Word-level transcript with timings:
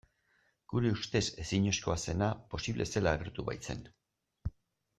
Gure 0.71 0.93
ustez 0.95 1.21
ezinezkoa 1.43 1.97
zena 2.07 2.31
posible 2.55 2.89
zela 2.95 3.13
agertu 3.19 3.47
baitzen. 3.51 3.85